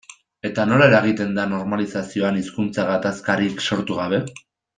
Eta 0.47 0.63
nola 0.69 0.87
eragiten 0.91 1.37
da 1.39 1.45
normalizazioan 1.51 2.41
hizkuntza 2.41 2.87
gatazkarik 2.89 3.63
sortu 3.69 4.01
gabe? 4.01 4.25